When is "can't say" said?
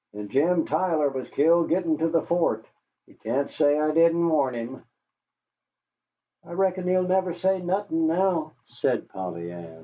3.13-3.79